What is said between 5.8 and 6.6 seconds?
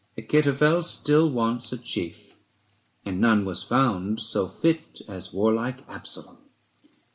Absalon.